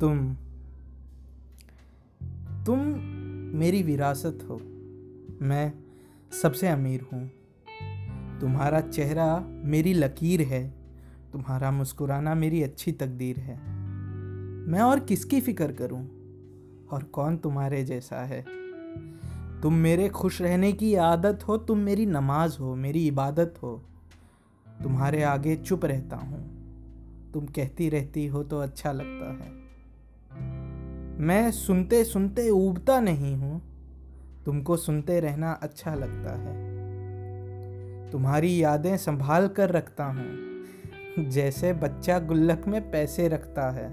तुम 0.00 0.34
तुम 2.66 2.78
मेरी 3.58 3.82
विरासत 3.82 4.38
हो। 4.48 4.56
मैं 5.42 5.72
सबसे 6.42 6.68
अमीर 6.68 7.00
हूँ। 7.12 7.30
तुम्हारा 8.40 8.80
चेहरा 8.80 9.40
मेरी 9.48 9.92
लकीर 9.92 10.42
है। 10.42 10.74
तुम्हारा 11.32 11.70
मुस्कुराना 11.70 12.34
मेरी 12.34 12.62
अच्छी 12.62 12.92
तकदीर 12.92 13.38
है। 13.38 13.56
मैं 14.68 14.80
और 14.80 15.00
किसकी 15.00 15.40
फ़िक्र 15.40 15.72
करूँ? 15.72 16.06
और 16.92 17.02
कौन 17.02 17.36
तुम्हारे 17.36 17.84
जैसा 17.84 18.24
है? 18.24 18.44
तुम 19.60 19.74
मेरे 19.74 20.08
खुश 20.08 20.42
रहने 20.42 20.72
की 20.72 20.94
आदत 20.94 21.48
हो, 21.48 21.56
तुम 21.56 21.78
मेरी 21.78 22.06
नमाज़ 22.06 22.58
हो, 22.58 22.74
मेरी 22.74 23.06
इबादत 23.06 23.54
हो। 23.62 23.82
तुम्हारे 24.82 25.22
आगे 25.22 25.56
चुप 25.56 25.84
रहता 25.84 26.16
हूँ। 26.16 26.58
तुम 27.34 27.46
कहती 27.46 27.88
रहती 27.88 28.26
हो 28.26 28.42
तो 28.42 28.58
अच्छा 28.58 28.92
लगता 28.92 29.44
है। 29.44 29.67
मैं 31.20 31.50
सुनते 31.50 32.04
सुनते 32.04 32.50
उबता 32.50 33.00
नहीं 33.00 33.36
हूँ। 33.36 33.62
तुमको 34.44 34.76
सुनते 34.76 35.20
रहना 35.20 35.52
अच्छा 35.52 35.94
लगता 35.94 36.32
है। 36.32 36.68
तुम्हारी 38.10 38.62
यादें 38.62 38.96
संभाल 38.96 39.48
कर 39.48 39.70
रखता 39.70 40.04
हूँ। 40.04 40.48
जैसे 41.28 41.72
बच्चा 41.72 42.18
गुल्लक 42.18 42.64
में 42.68 42.90
पैसे 42.90 43.28
रखता 43.28 43.70
है। 43.70 43.90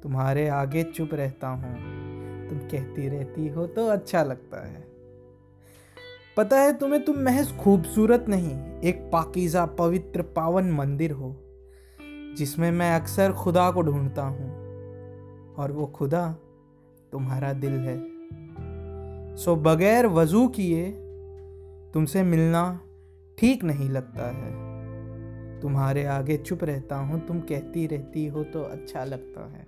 तुम्हारे 0.00 0.48
आगे 0.48 0.82
चुप 0.82 1.10
रहता 1.14 1.48
हूँ। 1.48 1.74
तुम 2.48 2.58
कहती 2.58 3.08
रहती 3.08 3.48
हो 3.48 3.66
तो 3.66 3.86
अच्छा 3.88 4.22
लगता 4.22 4.66
है। 4.66 4.88
पता 6.36 6.60
है 6.60 6.78
तुम्हें, 6.78 7.04
तुम 7.04 7.18
महज 7.18 7.56
खूबसूरत 7.56 8.26
नहीं, 8.28 8.80
एक 8.80 9.10
पाकिज़ा 9.12 9.66
पवित्र 9.66 10.22
पावन 10.22 10.70
मंदिर 10.70 11.10
हो, 11.10 11.36
जिसमें 12.38 12.70
मैं 12.70 12.96
अक्सर 12.96 13.32
खुदा 13.32 13.70
को 13.70 13.82
ढूंढता 13.82 14.22
हूँ। 14.22 14.47
और 15.58 15.72
वो 15.72 15.86
खुदा 15.86 16.36
तुम्हारा 17.12 17.52
दिल 17.52 17.72
है। 17.72 17.98
सो 19.36 19.56
बगैर 19.56 20.06
वज़ू 20.06 20.48
किए 20.48 20.90
तुमसे 21.94 22.22
मिलना 22.22 22.80
ठीक 23.38 23.64
नहीं 23.64 23.88
लगता 23.90 24.30
है। 24.30 25.60
तुम्हारे 25.60 26.04
आगे 26.04 26.36
चुप 26.36 26.64
रहता 26.64 26.96
हूँ, 26.96 27.26
तुम 27.26 27.40
कहती 27.40 27.86
रहती 27.86 28.26
हो 28.26 28.44
तो 28.44 28.62
अच्छा 28.62 29.04
लगता 29.04 29.40
है। 29.48 29.64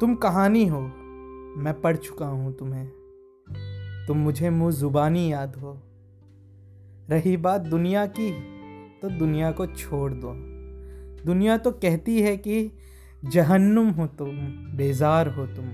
तुम 0.00 0.14
कहानी 0.14 0.66
हो, 0.66 0.80
मैं 1.56 1.80
पढ़ 1.80 1.96
चुका 1.96 2.26
हूँ 2.26 2.52
तुम्हें। 2.52 2.86
तुम 4.08 4.16
मुझे 4.16 4.50
मुँह 4.50 4.72
जुबानी 4.72 5.32
याद 5.32 5.56
हो। 5.56 5.82
रही 7.10 7.36
बात 7.36 7.60
दुनिया 7.60 8.06
की 8.06 8.30
तो 9.02 9.08
दुनिया 9.08 9.50
को 9.52 9.66
छोड़ 9.66 10.12
दो। 10.12 10.32
दुनिया 11.24 11.56
तो 11.56 11.70
कहती 11.70 12.20
है 12.22 12.36
कि 12.36 12.72
जहन्नुम 13.24 13.90
हो 13.90 14.06
तुम, 14.06 14.30
बेजार 14.76 15.28
हो 15.28 15.46
तुम, 15.46 15.64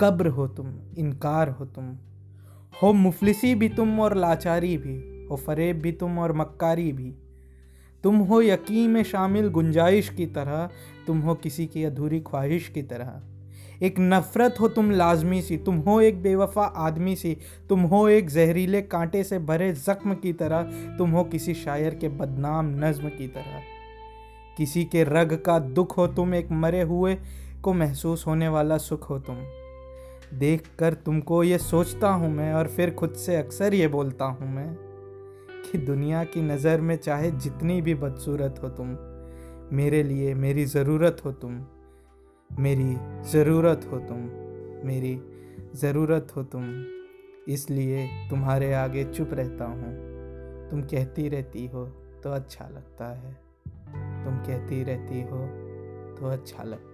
कब्र 0.00 0.26
हो 0.26 0.48
तुम, 0.48 0.66
इनकार 0.98 1.48
हो 1.48 1.64
तुम। 1.64 1.96
हो 2.82 2.92
मुफलिसी 2.92 3.54
भी 3.54 3.68
तुम 3.68 4.00
और 4.00 4.16
लाचारी 4.16 4.76
भी, 4.76 5.26
हो 5.30 5.36
फरेब 5.36 5.80
भी 5.80 5.92
तुम 5.92 6.18
और 6.18 6.32
मक्कारी 6.32 6.92
भी। 6.92 7.14
तुम 8.04 8.16
हो 8.16 8.42
यकीन 8.42 8.90
में 8.90 9.02
शामिल 9.02 9.48
गुंजाइश 9.48 10.08
की 10.08 10.26
तरह, 10.26 10.70
तुम 11.06 11.20
हो 11.20 11.34
किसी 11.34 11.66
की 11.66 11.84
अधूरी 11.84 12.20
ख्वाहिश 12.20 12.68
की 12.68 12.82
तरह। 12.82 13.22
एक 13.82 13.94
नफ़रत 13.98 14.54
हो 14.60 14.68
तुम 14.68 14.90
लाजमी 14.90 15.42
सी, 15.42 15.56
तुम 15.56 15.76
हो 15.76 16.00
एक 16.00 16.22
बेवफा 16.22 16.64
आदमी 16.64 17.16
सी, 17.16 17.36
तुम 17.68 17.80
हो 17.80 18.08
एक 18.08 18.30
जहरीले 18.30 18.82
कांटे 18.82 19.24
से 19.24 19.38
भरे 19.38 19.72
ज़ख्म 19.72 20.14
की 20.14 20.32
तरह, 20.32 20.62
तुम 20.98 21.10
हो 21.10 21.24
किसी 21.24 21.54
शायर 21.54 21.94
के 21.94 22.08
बदनाम 22.08 22.84
नज्म 22.84 23.08
की 23.08 23.28
तरह। 23.28 23.81
किसी 24.56 24.84
के 24.84 25.04
रग 25.04 25.34
का 25.46 25.58
दुख 25.58 25.96
हो 25.98 26.06
तुम 26.06 26.34
एक 26.34 26.50
मरे 26.52 26.82
हुए 26.82 27.16
को 27.62 27.72
महसूस 27.72 28.26
होने 28.26 28.48
वाला 28.48 28.78
सुख 28.78 29.08
हो 29.10 29.18
तुम। 29.18 29.36
देख 30.38 30.68
कर 30.78 30.94
तुमको 30.96 31.42
ये 31.44 31.58
सोचता 31.58 32.08
हूँ 32.10 32.30
मैं 32.30 32.52
और 32.54 32.68
फिर 32.68 32.90
खुद 32.90 33.14
से 33.16 33.36
अक्सर 33.36 33.74
ये 33.74 33.88
बोलता 33.88 34.24
हूँ 34.24 34.48
मैं 34.48 34.68
कि 35.64 35.78
दुनिया 35.78 36.22
की 36.24 36.42
नज़र 36.42 36.80
में 36.80 36.96
चाहे 36.96 37.30
जितनी 37.30 37.80
भी 37.82 37.94
बदसूरत 37.94 38.60
हो 38.62 38.68
तुम, 38.70 38.96
मेरे 39.76 40.02
लिए 40.02 40.34
मेरी 40.34 40.64
ज़रूरत 40.66 41.22
हो 41.24 41.32
तुम, 41.32 41.60
मेरी 42.50 42.96
ज़रूरत 43.30 43.88
हो 43.92 43.98
तुम, 43.98 44.18
मेरी 44.86 45.18
ज़रूरत 45.76 46.32
हो 46.36 46.42
तुम। 46.44 46.72
इसलिए 47.48 48.06
तुम्हारे 48.30 48.72
आगे 48.74 49.04
चुप 49.04 49.30
रहता 49.32 49.64
हूँ, 49.64 49.94
तुम 50.70 50.82
कहती 50.82 51.28
रहती 51.28 51.66
हो 51.66 51.84
तो 52.22 52.30
अच्छा 52.30 52.68
लगता 52.68 53.06
है। 53.12 53.36
कहती 54.46 54.82
रहती 54.84 55.20
हो 55.30 55.38
तो 56.18 56.28
अच्छा 56.30 56.62
लगता 56.62 56.91